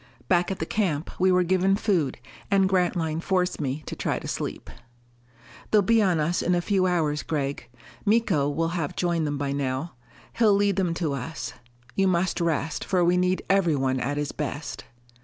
[0.27, 2.17] Back at the camp we were given food,
[2.49, 4.71] and Grantline forced me to try to sleep.
[5.69, 7.69] "They'll be on us in a few hours, Gregg.
[8.03, 9.93] Miko wall have joined them by now.
[10.39, 11.53] He'll lead them to us.
[11.93, 14.85] You must rest, for we need everyone at his best."